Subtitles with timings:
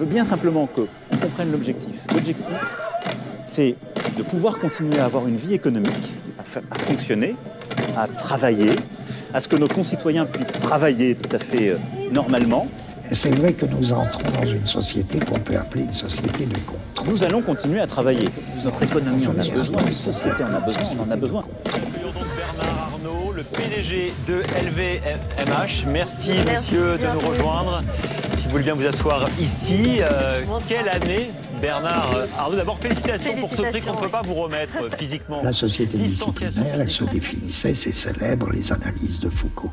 [0.00, 2.06] Je veux bien simplement qu'on comprenne l'objectif.
[2.14, 2.78] L'objectif,
[3.44, 3.76] c'est
[4.16, 7.36] de pouvoir continuer à avoir une vie économique, à, fonctionner,
[7.98, 8.76] à travailler,
[9.34, 11.78] à ce que nos concitoyens puissent travailler tout à fait euh,
[12.10, 12.66] normalement.
[13.12, 17.06] C'est vrai que nous entrons dans une société qu'on peut appeler une société de contrôle.
[17.06, 18.30] Nous allons continuer à travailler.
[18.64, 21.44] Notre économie en a besoin, notre société en a besoin, on en a besoin.
[21.64, 25.86] Bernard Arnault, le PDG de LVMH.
[25.88, 27.82] Merci, monsieur de nous rejoindre.
[28.50, 30.00] Vous voulez bien vous asseoir ici.
[30.00, 31.30] Euh, quelle année
[31.62, 35.40] Bernard Arnaud, d'abord félicitations, pour ce prix qu'on ne peut pas vous remettre physiquement.
[35.44, 39.70] La société disciplinaire, elle se définissait, c'est célèbre, les analyses de Foucault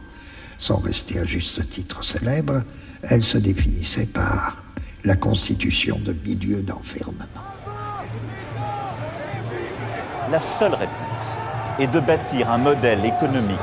[0.60, 2.62] sont restées à juste titre célèbres,
[3.02, 4.62] elle se définissait par
[5.04, 7.26] la constitution de milieux d'enfermement.
[10.30, 13.58] La seule réponse est de bâtir un modèle économique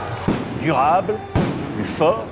[0.60, 1.14] durable,
[1.76, 2.26] plus fort,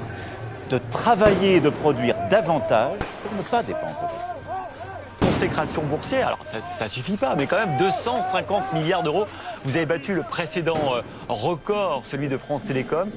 [0.73, 4.11] de travailler et de produire davantage pour ne pas dépendre
[5.21, 9.27] consécration boursière, alors ça ne suffit pas, mais quand même 250 milliards d'euros.
[9.65, 13.11] Vous avez battu le précédent euh, record, celui de France Télécom.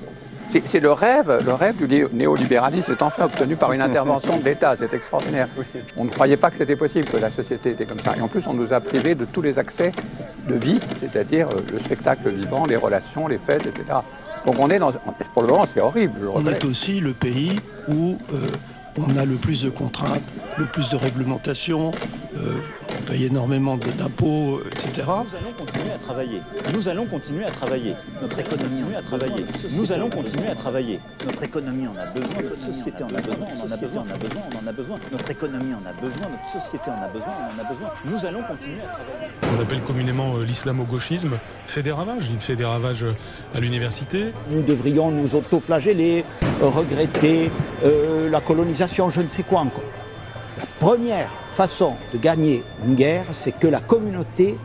[0.49, 4.75] C'est le rêve, le rêve du néolibéralisme est enfin obtenu par une intervention de l'État.
[4.77, 5.49] C'est extraordinaire.
[5.97, 8.15] On ne croyait pas que c'était possible que la société était comme ça.
[8.15, 9.91] Et en plus, on nous a privés de tous les accès
[10.47, 13.99] de vie, c'est-à-dire euh, le spectacle vivant, les relations, les fêtes, etc.
[14.45, 14.91] Donc on est dans,
[15.33, 16.29] pour le moment, c'est horrible.
[16.33, 18.47] On est aussi le pays où euh,
[18.97, 20.23] on a le plus de contraintes,
[20.57, 21.91] le plus de réglementations,
[22.37, 22.59] euh,
[22.97, 25.07] on paye énormément d'impôts, etc.
[25.07, 26.41] Nous allons continuer à travailler.
[26.73, 27.95] Nous allons continuer à travailler.
[28.21, 29.45] Notre économie en a travaillé.
[29.75, 30.99] Nous allons continuer à travailler.
[31.25, 32.41] Notre économie en a besoin.
[32.43, 33.47] Notre société en a besoin.
[33.55, 34.05] On en a besoin.
[34.07, 34.41] On a besoin.
[34.51, 34.99] On en a besoin.
[35.11, 36.27] Notre économie en a besoin.
[36.29, 37.27] Notre société en a besoin.
[37.27, 37.89] On en a besoin.
[38.05, 39.57] Nous allons continuer à travailler.
[39.57, 42.29] On appelle communément euh, l'islamo-gauchisme fait des ravages.
[42.29, 43.13] Il fait des ravages euh,
[43.55, 44.25] à l'université.
[44.49, 46.23] Nous devrions nous autoflageller,
[46.61, 47.51] regretter
[48.29, 49.83] la colonisation, je ne sais quoi encore.
[50.57, 54.57] La première façon de gagner une guerre, c'est que la communauté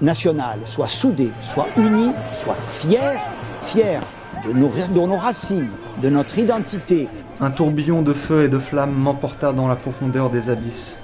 [0.00, 3.20] nationale soit soudée, soit unie, soit fière,
[3.62, 4.02] fière
[4.46, 5.70] de nos, de nos racines,
[6.02, 7.08] de notre identité.
[7.40, 10.98] Un tourbillon de feu et de flammes m'emporta dans la profondeur des abysses.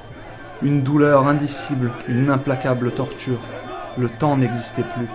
[0.62, 3.40] Une douleur indicible, une implacable torture.
[3.98, 5.08] Le temps n'existait plus.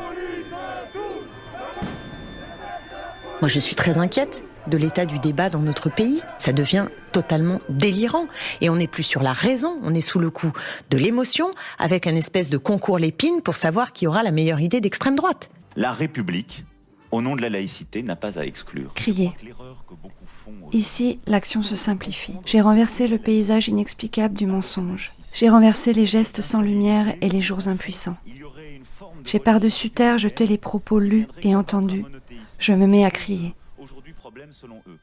[3.41, 6.21] Moi, je suis très inquiète de l'état du débat dans notre pays.
[6.39, 8.27] Ça devient totalement délirant.
[8.61, 10.51] Et on n'est plus sur la raison, on est sous le coup
[10.89, 14.81] de l'émotion, avec un espèce de concours l'épine pour savoir qui aura la meilleure idée
[14.81, 15.49] d'extrême droite.
[15.75, 16.65] La République,
[17.11, 18.93] au nom de la laïcité, n'a pas à exclure.
[18.93, 19.31] Crier.
[20.73, 22.33] Ici, l'action se simplifie.
[22.45, 25.11] J'ai renversé le paysage inexplicable du mensonge.
[25.33, 28.17] J'ai renversé les gestes sans lumière et les jours impuissants.
[29.23, 32.05] J'ai par-dessus terre jeté les propos lus et entendus.
[32.59, 33.53] Je me mets à crier
[34.51, 34.97] selon eux.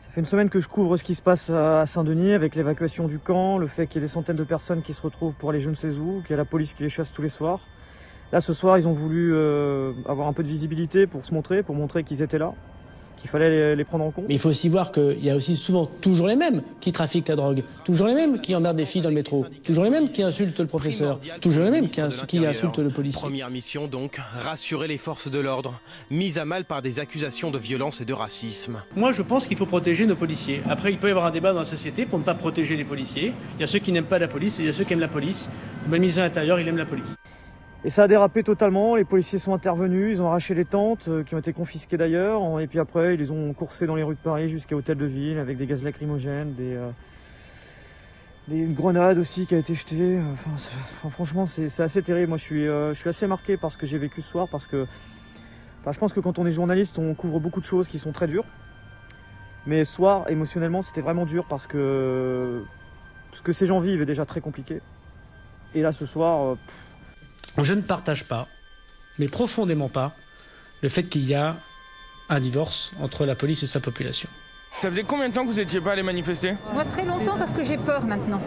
[0.00, 3.06] Ça fait une semaine que je couvre ce qui se passe à Saint-Denis avec l'évacuation
[3.06, 5.50] du camp, le fait qu'il y ait des centaines de personnes qui se retrouvent pour
[5.50, 7.28] aller je ne sais où, qu'il y a la police qui les chasse tous les
[7.28, 7.60] soirs.
[8.32, 11.62] Là ce soir ils ont voulu euh, avoir un peu de visibilité pour se montrer,
[11.62, 12.52] pour montrer qu'ils étaient là
[13.22, 14.24] il fallait les, prendre en compte.
[14.28, 17.28] Mais il faut aussi voir qu'il y a aussi souvent toujours les mêmes qui trafiquent
[17.28, 20.08] la drogue, toujours les mêmes qui emmerdent des filles dans le métro, toujours les mêmes
[20.08, 23.20] qui insultent le professeur, toujours les mêmes qui, insultent le policier.
[23.20, 25.80] Première mission donc, rassurer les forces de l'ordre,
[26.10, 28.82] mises à mal par des accusations de violence et de racisme.
[28.96, 30.62] Moi je pense qu'il faut protéger nos policiers.
[30.68, 32.84] Après il peut y avoir un débat dans la société pour ne pas protéger les
[32.84, 33.32] policiers.
[33.56, 34.92] Il y a ceux qui n'aiment pas la police et il y a ceux qui
[34.92, 35.50] aiment la police.
[35.90, 37.16] Le ministre de l'Intérieur il aime la police.
[37.86, 41.22] Et ça a dérapé totalement, les policiers sont intervenus, ils ont arraché les tentes, euh,
[41.22, 44.14] qui ont été confisquées d'ailleurs, et puis après ils les ont coursés dans les rues
[44.14, 46.90] de Paris jusqu'à Hôtel de Ville avec des gaz lacrymogènes, des, euh,
[48.48, 50.18] une grenade aussi qui a été jetée.
[50.32, 53.98] Enfin, franchement c'est assez terrible, moi euh, je suis assez marqué par ce que j'ai
[53.98, 54.86] vécu ce soir, parce que
[55.86, 58.26] je pense que quand on est journaliste on couvre beaucoup de choses qui sont très
[58.26, 58.46] dures.
[59.66, 62.62] Mais ce soir, émotionnellement, c'était vraiment dur parce que
[63.32, 64.80] ce que ces gens vivent est déjà très compliqué.
[65.74, 66.56] Et là ce soir...
[67.62, 68.48] Je ne partage pas,
[69.18, 70.12] mais profondément pas,
[70.82, 71.56] le fait qu'il y a
[72.28, 74.28] un divorce entre la police et sa population.
[74.82, 76.54] Ça faisait combien de temps que vous n'étiez pas allé manifester?
[76.72, 78.40] Moi très longtemps parce que j'ai peur maintenant.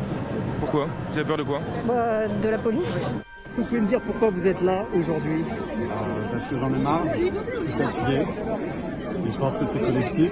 [0.59, 0.87] Pourquoi?
[1.11, 1.61] Vous avez peur de quoi?
[1.85, 3.07] Bah, De la police.
[3.57, 5.43] Vous pouvez me dire pourquoi vous êtes là aujourd'hui?
[5.43, 8.23] Euh, Parce que j'en ai marre, je suis fatigué.
[9.25, 10.31] Et je pense que c'est collectif.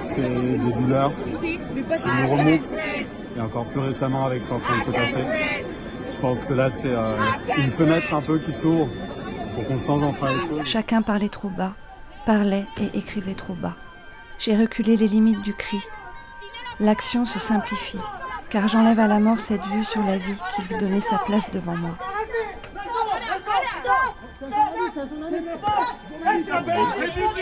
[0.00, 1.12] C'est des douleurs
[1.42, 2.70] qui nous remontent.
[3.36, 5.24] Et encore plus récemment avec ce qui est en train de se passer.
[6.20, 7.16] Je pense que là, c'est euh,
[7.56, 8.90] une fenêtre un peu qui s'ouvre
[9.54, 10.66] pour qu'on change enfin les choses.
[10.66, 11.72] Chacun parlait trop bas,
[12.26, 13.72] parlait et écrivait trop bas.
[14.38, 15.80] J'ai reculé les limites du cri.
[16.78, 17.96] L'action se simplifie,
[18.50, 21.50] car j'enlève à la mort cette vue sur la vie qui lui donnait sa place
[21.52, 21.96] devant moi.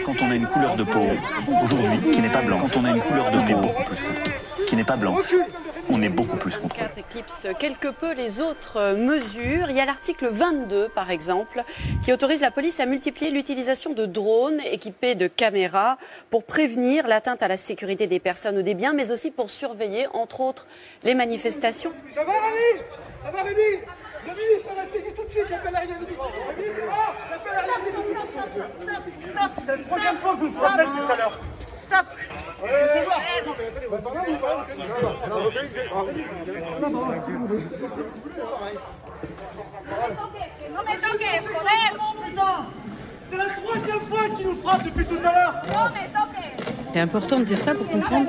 [0.07, 1.03] Quand on a une couleur de peau,
[1.65, 3.73] aujourd'hui, qui n'est pas blanche, quand on a une couleur de peau
[4.69, 5.35] qui n'est pas blanche,
[5.91, 6.89] on est beaucoup plus contrôlé.
[6.89, 9.71] 4 éclipse quelque peu les autres mesures.
[9.71, 11.65] Il y a l'article 22, par exemple,
[12.03, 15.99] qui autorise la police à multiplier l'utilisation de drones équipés de caméras
[16.31, 20.07] pour prévenir l'atteinte à la sécurité des personnes ou des biens, mais aussi pour surveiller,
[20.13, 20.67] entre autres,
[21.03, 21.93] les manifestations.
[22.15, 22.83] Ça va, Rémi?
[23.25, 23.83] Ça va, Rémi?
[24.27, 25.87] Le ministre va saisir tout de suite, j'appelle la va?
[27.31, 27.63] J'appelle la
[29.29, 31.41] Stop C'est la troisième fois que vous vous rappelez tout à l'heure.
[31.87, 32.07] Stop
[32.61, 32.67] Non
[40.87, 41.95] mais toquez, scolaire
[42.25, 42.67] putain
[43.25, 45.63] C'est la troisième fois qu'il nous frappe depuis tout à l'heure
[46.93, 48.27] C'est important de dire ça pour comprendre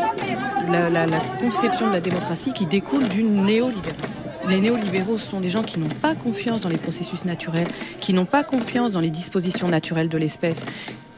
[0.69, 1.07] la,
[1.39, 4.29] conception de la démocratie qui découle du néolibéralisme.
[4.47, 7.67] Les néolibéraux sont des gens qui n'ont pas confiance dans les processus naturels,
[7.97, 10.63] qui n'ont pas confiance dans les dispositions naturelles de l'espèce,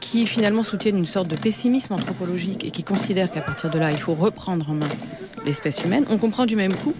[0.02, 3.92] qui finalement soutiennent une sorte de pessimisme anthropologique et qui considèrent qu'à partir de là,
[3.92, 4.88] il faut reprendre en main
[5.46, 6.04] l'espèce humaine.
[6.10, 6.92] On comprend du même coup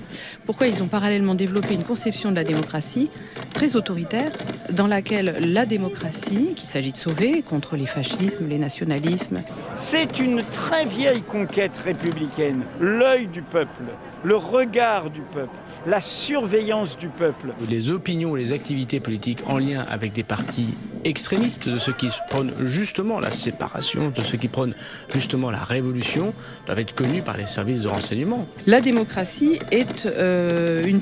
[0.47, 3.11] pourquoi ils ont parallèlement développé une conception de la démocratie
[3.53, 4.33] très autoritaire,
[4.73, 9.43] dans laquelle la démocratie, qu'il s'agit de sauver contre les fascismes, les nationalismes.
[9.77, 13.83] C'est une très vieille conquête républicaine, l'œil du peuple,
[14.25, 15.55] le regard du peuple,
[15.87, 17.49] la surveillance du peuple.
[17.69, 20.69] Les opinions, les activités politiques en lien avec des partis
[21.05, 22.53] extrémistes, de ceux qui prônent
[22.93, 24.75] justement la séparation, de ceux qui prônent
[25.15, 26.35] justement la révolution,
[26.67, 28.47] doivent être connus par les services de renseignement.
[28.67, 31.01] La démocratie est euh, une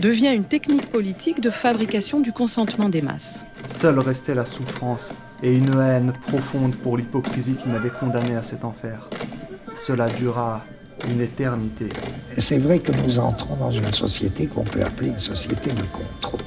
[0.00, 3.44] devient une technique politique de fabrication du consentement des masses.
[3.66, 5.12] Seule restait la souffrance
[5.42, 9.10] et une haine profonde pour l'hypocrisie qui m'avait condamné à cet enfer.
[9.74, 10.64] Cela dura
[11.08, 11.90] une éternité.
[12.38, 16.40] C'est vrai que nous entrons dans une société qu'on peut appeler une société de contrôle.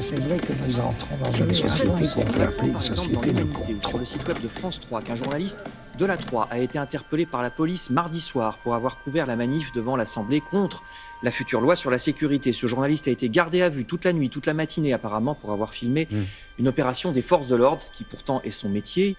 [0.00, 3.76] C'est vrai que nous entrons dans une société qu'on peut appeler une société de contrôle.
[3.88, 5.64] Sur le site web de France 3, qu'un journaliste
[5.98, 9.34] de la 3 a été interpellé par la police mardi soir pour avoir couvert la
[9.34, 10.84] manif devant l'Assemblée contre
[11.22, 12.52] la future loi sur la sécurité.
[12.52, 15.50] Ce journaliste a été gardé à vue toute la nuit, toute la matinée apparemment pour
[15.50, 16.16] avoir filmé mmh.
[16.60, 19.16] une opération des forces de l'ordre, ce qui pourtant est son métier.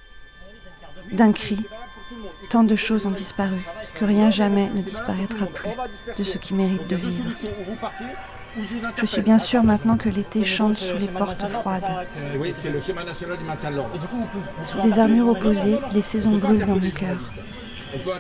[1.11, 1.57] D'un cri,
[2.49, 3.57] tant de choses ont disparu
[3.95, 5.71] que rien jamais ne disparaîtra plus
[6.17, 7.29] de ce qui mérite de vivre.
[8.57, 11.84] Je suis bien sûr maintenant que l'été chante sous les portes froides.
[12.40, 13.94] Oui, c'est le schéma national du maintien de l'ordre.
[14.63, 17.18] Sous des armures opposées, les saisons brûlent dans mon cœur.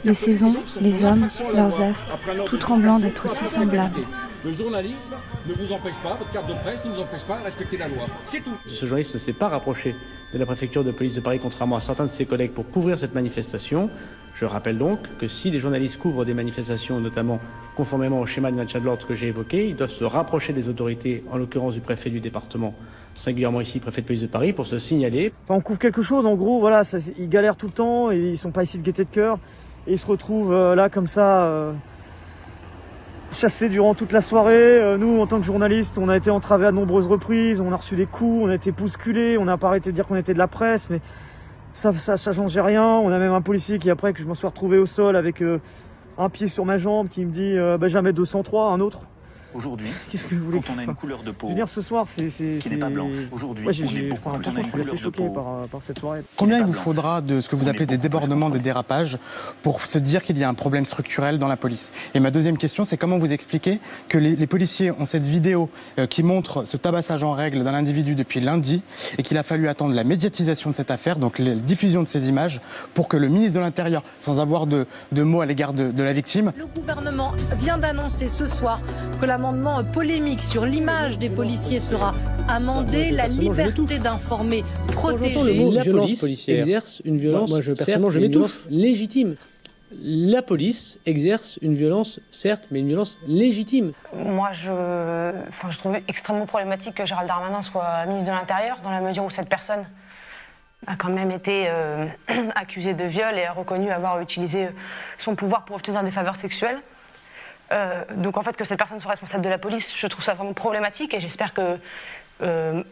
[0.03, 4.01] Les saisons, les hommes, leurs astres, tout tremblant d'être si semblables.
[4.45, 5.15] Le journalisme
[5.49, 7.89] ne vous empêche pas, votre carte de presse ne vous empêche pas de respecter la
[7.89, 8.03] loi.
[8.23, 8.53] C'est tout.
[8.65, 9.93] Ce journaliste ne s'est pas rapproché
[10.33, 12.97] de la préfecture de police de Paris, contrairement à certains de ses collègues, pour couvrir
[12.97, 13.89] cette manifestation.
[14.35, 17.41] Je rappelle donc que si des journalistes couvrent des manifestations, notamment
[17.75, 20.69] conformément au schéma de maintien de l'ordre que j'ai évoqué, ils doivent se rapprocher des
[20.69, 22.73] autorités, en l'occurrence du préfet du département,
[23.15, 25.33] singulièrement ici, préfet de police de Paris, pour se signaler.
[25.43, 28.17] Enfin, on couvre quelque chose, en gros, voilà, ça, ils galèrent tout le temps, et
[28.17, 29.37] ils sont pas ici de gaieté de cœur,
[29.85, 31.41] et ils se retrouvent euh, là comme ça.
[31.43, 31.73] Euh
[33.33, 34.97] chassés durant toute la soirée.
[34.97, 37.75] nous, en tant que journalistes, on a été entravés à de nombreuses reprises, on a
[37.75, 40.33] reçu des coups, on a été bousculés, on n'a pas arrêté de dire qu'on était
[40.33, 40.99] de la presse, mais
[41.73, 42.85] ça, ça, ça changeait rien.
[42.85, 45.41] On a même un policier qui, après que je m'en sois retrouvé au sol avec
[45.41, 45.59] euh,
[46.17, 49.01] un pied sur ma jambe, qui me dit euh, bah, jamais 203, un autre.
[49.53, 51.69] Aujourd'hui, qu'est-ce que vous voulez quand on a une couleur de peau je veux dire,
[51.69, 53.15] ce soir, c'est, qui n'est pas blanche.
[53.31, 56.21] Aujourd'hui, ouais, on est beaucoup plus, je suis assez choqué par, par, cette soirée.
[56.35, 59.17] Combien il vous faudra de ce que vous appelez des débordements, des dérapages,
[59.63, 61.91] pour se dire qu'il y a un problème structurel dans la police?
[62.13, 65.69] Et ma deuxième question, c'est comment vous expliquez que les, les policiers ont cette vidéo
[65.97, 68.83] euh, qui montre ce tabassage en règle d'un individu depuis lundi
[69.17, 72.29] et qu'il a fallu attendre la médiatisation de cette affaire, donc la diffusion de ces
[72.29, 72.61] images,
[72.93, 76.03] pour que le ministre de l'Intérieur, sans avoir de, de mots à l'égard de, de
[76.03, 78.79] la victime, Le gouvernement vient d'annoncer ce soir
[79.19, 82.13] que l'amendement polémique sur l'image des policiers sera
[82.49, 85.33] amendé, la liberté d'informer protégée.
[85.33, 86.59] le mot La violence police policière.
[86.59, 89.35] exerce une violence, Moi, je, certes, personnellement, je une légitime.
[90.03, 93.93] La police exerce une violence, certes, mais une violence légitime.
[94.13, 98.91] Moi, je, enfin, je trouve extrêmement problématique que Gérald Darmanin soit ministre de l'Intérieur, dans
[98.91, 99.85] la mesure où cette personne
[100.85, 102.07] a quand même été euh,
[102.55, 104.67] accusée de viol et a reconnu avoir utilisé
[105.17, 106.79] son pouvoir pour obtenir des faveurs sexuelles.
[107.71, 110.33] Euh, donc en fait, que cette personne soit responsable de la police, je trouve ça
[110.33, 111.77] vraiment problématique et j'espère que,
[112.41, 112.83] euh,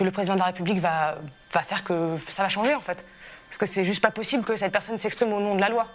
[0.00, 1.16] le président de la République va,
[1.50, 3.04] faire que ça va changer en fait.
[3.48, 5.88] Parce que c'est juste pas possible que cette personne s'exprime au nom de la loi.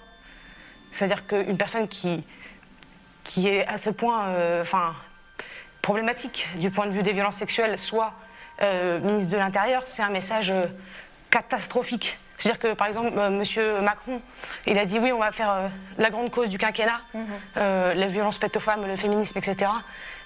[0.92, 2.24] C'est-à-dire qu'une personne qui,
[3.38, 4.64] est à ce point euh,
[5.82, 8.14] problématique du point de vue des violences sexuelles soit
[8.62, 10.54] euh, ministre de l'Intérieur, c'est un message
[11.30, 12.18] catastrophique.
[12.38, 14.22] C'est-à-dire que, par exemple, euh, Monsieur Macron,
[14.68, 17.02] il a dit oui, on va faire euh, la grande cause du quinquennat,
[17.58, 19.72] euh, la violence faite aux femmes, le féminisme, etc.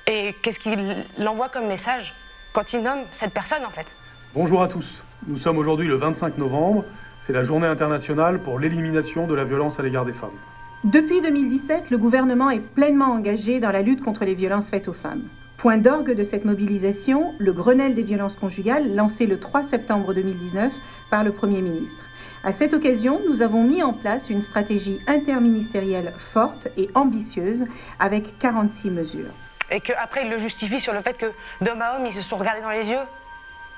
[0.08, 2.16] Et qu'est-ce qu'il envoie comme message
[2.54, 3.86] quand il nomme cette personne, en fait?
[4.34, 5.04] Bonjour à tous.
[5.28, 6.86] Nous sommes aujourd'hui le 25 novembre.
[7.22, 10.38] C'est la journée internationale pour l'élimination de la violence à l'égard des femmes.
[10.86, 14.94] Depuis 2017, le gouvernement est pleinement engagé dans la lutte contre les violences faites aux
[14.94, 15.24] femmes.
[15.60, 20.72] Point d'orgue de cette mobilisation, le Grenelle des violences conjugales lancé le 3 septembre 2019
[21.10, 22.06] par le Premier ministre.
[22.46, 27.66] À cette occasion, nous avons mis en place une stratégie interministérielle forte et ambitieuse
[28.00, 29.34] avec 46 mesures.
[29.70, 32.38] Et qu'après, il le justifie sur le fait que d'homme à homme, ils se sont
[32.38, 33.04] regardés dans les yeux.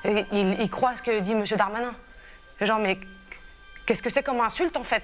[0.04, 1.42] Et il, croit ce que dit M.
[1.56, 1.94] Darmanin.
[2.60, 2.96] Genre, mais
[3.86, 5.02] qu'est-ce que c'est comme insulte en fait?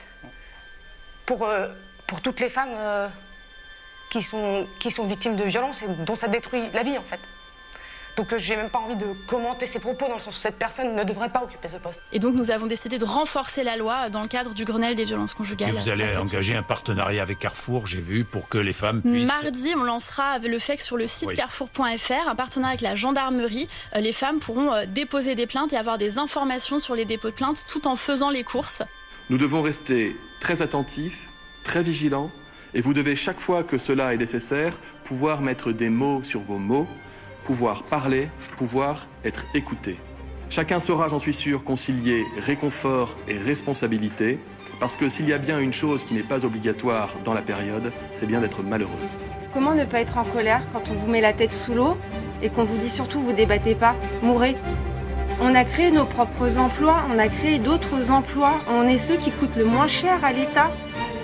[1.27, 1.67] Pour, euh,
[2.07, 3.09] pour toutes les femmes euh,
[4.11, 7.21] qui, sont, qui sont victimes de violences et dont ça détruit la vie en fait.
[8.19, 10.59] Donc euh, j'ai même pas envie de commenter ses propos dans le sens où cette
[10.59, 12.03] personne ne devrait pas occuper ce poste.
[12.13, 15.05] Et donc nous avons décidé de renforcer la loi dans le cadre du Grenelle des
[15.05, 15.69] violences conjugales.
[15.69, 19.29] Et vous allez engager un partenariat avec Carrefour, j'ai vu, pour que les femmes puissent...
[19.29, 23.69] Mardi, on lancera avec le FEC sur le site carrefour.fr un partenariat avec la gendarmerie.
[23.95, 27.31] Euh, les femmes pourront euh, déposer des plaintes et avoir des informations sur les dépôts
[27.31, 28.83] de plaintes tout en faisant les courses.
[29.31, 31.31] Nous devons rester très attentifs,
[31.63, 32.33] très vigilants,
[32.75, 36.59] et vous devez chaque fois que cela est nécessaire pouvoir mettre des mots sur vos
[36.59, 36.87] mots
[37.49, 39.99] pouvoir parler, pouvoir être écouté.
[40.51, 44.39] Chacun saura, j'en suis sûr, concilier réconfort et responsabilité,
[44.81, 47.91] parce que s'il y a bien une chose qui n'est pas obligatoire dans la période,
[48.13, 49.01] c'est bien d'être malheureux.
[49.55, 51.97] Comment ne pas être en colère quand on vous met la tête sous l'eau
[52.43, 54.55] et qu'on vous dit surtout vous débattez pas, mourrez?
[55.41, 59.31] On a créé nos propres emplois, on a créé d'autres emplois, on est ceux qui
[59.31, 60.71] coûtent le moins cher à l'État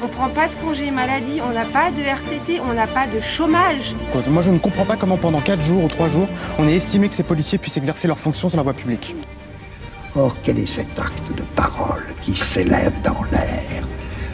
[0.05, 3.21] on prend pas de congé maladie, on n'a pas de RTT, on n'a pas de
[3.21, 3.95] chômage.
[4.29, 7.09] Moi, je ne comprends pas comment pendant 4 jours ou 3 jours, on ait estimé
[7.09, 9.17] que ces policiers puissent exercer leurs fonctions sur la voie publique.
[10.15, 13.89] Or, quel est cet acte de parole qui s'élève dans l'air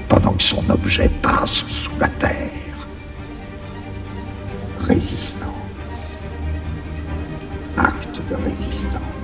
[0.09, 2.89] pendant que son objet passe sous la terre?
[4.81, 5.47] Résistance.
[7.79, 9.20] Acte de résistance.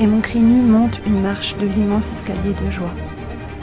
[0.00, 2.94] Et mon cri nu monte une marche de l'immense escalier de joie.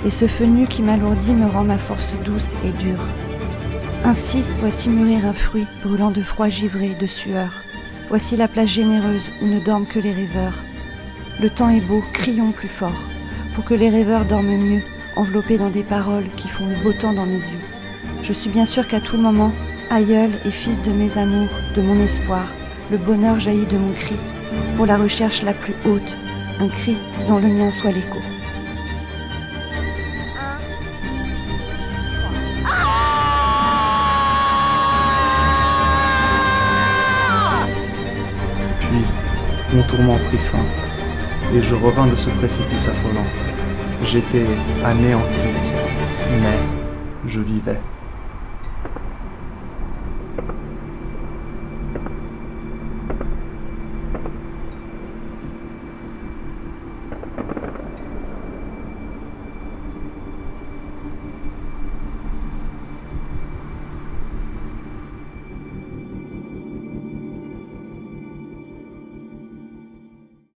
[0.05, 3.05] Et ce feu nu qui m'alourdit me rend ma force douce et dure.
[4.03, 7.51] Ainsi, voici mûrir un fruit brûlant de froid givré, de sueur.
[8.09, 10.57] Voici la place généreuse où ne dorment que les rêveurs.
[11.41, 13.03] Le temps est beau, crions plus fort,
[13.55, 14.81] pour que les rêveurs dorment mieux,
[15.15, 17.63] enveloppés dans des paroles qui font le beau temps dans mes yeux.
[18.23, 19.51] Je suis bien sûr qu'à tout moment,
[19.89, 22.51] aïeul et fils de mes amours, de mon espoir,
[22.91, 24.15] le bonheur jaillit de mon cri,
[24.75, 26.17] pour la recherche la plus haute,
[26.59, 28.19] un cri dont le mien soit l'écho.
[38.79, 39.03] Puis,
[39.73, 40.65] mon tourment prit fin,
[41.55, 43.25] et je revins de ce précipice affolant.
[44.03, 44.45] J'étais
[44.83, 45.47] anéanti,
[46.41, 46.59] mais
[47.25, 47.79] je vivais.